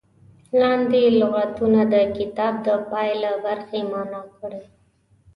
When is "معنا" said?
3.91-4.21